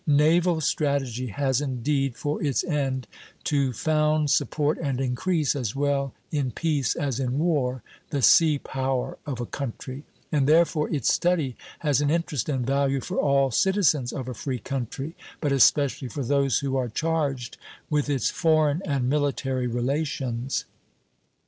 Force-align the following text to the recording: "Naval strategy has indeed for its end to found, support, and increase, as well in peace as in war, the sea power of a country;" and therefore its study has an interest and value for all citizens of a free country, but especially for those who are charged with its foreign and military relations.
"Naval 0.07 0.61
strategy 0.61 1.27
has 1.27 1.61
indeed 1.61 2.15
for 2.17 2.41
its 2.41 2.63
end 2.63 3.05
to 3.43 3.71
found, 3.71 4.31
support, 4.31 4.79
and 4.79 4.99
increase, 4.99 5.55
as 5.55 5.75
well 5.75 6.11
in 6.31 6.49
peace 6.49 6.95
as 6.95 7.19
in 7.19 7.37
war, 7.37 7.83
the 8.09 8.23
sea 8.23 8.57
power 8.57 9.19
of 9.27 9.39
a 9.39 9.45
country;" 9.45 10.03
and 10.31 10.47
therefore 10.49 10.89
its 10.89 11.13
study 11.13 11.55
has 11.81 12.01
an 12.01 12.09
interest 12.09 12.49
and 12.49 12.65
value 12.65 12.99
for 12.99 13.17
all 13.17 13.51
citizens 13.51 14.11
of 14.11 14.27
a 14.27 14.33
free 14.33 14.57
country, 14.57 15.15
but 15.39 15.51
especially 15.51 16.07
for 16.07 16.23
those 16.23 16.61
who 16.61 16.75
are 16.75 16.89
charged 16.89 17.57
with 17.87 18.09
its 18.09 18.31
foreign 18.31 18.81
and 18.85 19.07
military 19.07 19.67
relations. 19.67 20.65